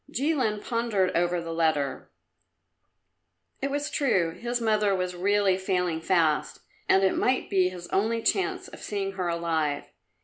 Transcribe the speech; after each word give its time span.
Jilin 0.11 0.63
pondered 0.65 1.11
over 1.15 1.39
the 1.39 1.53
letter. 1.53 2.09
It 3.61 3.69
was 3.69 3.91
true; 3.91 4.31
his 4.31 4.59
mother 4.59 4.95
was 4.95 5.13
really 5.15 5.59
failing 5.59 6.01
fast, 6.01 6.61
and 6.89 7.03
it 7.03 7.15
might 7.15 7.51
be 7.51 7.69
his 7.69 7.85
only 7.89 8.23
chance 8.23 8.67
of 8.67 8.79
seeing 8.81 9.11
her 9.11 9.27
alive. 9.27 9.83